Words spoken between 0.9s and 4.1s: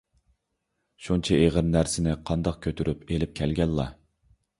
شۇنچە ئېغىر نەرسىنى قانداق كۆتۈرۈپ ئېلىپ كەلگەنلا؟